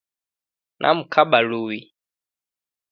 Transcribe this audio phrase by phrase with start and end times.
[0.81, 1.79] Namkaba luwi